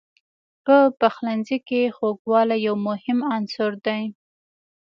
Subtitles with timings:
[0.65, 4.03] په پخلنځي کې خوږوالی یو مهم عنصر دی.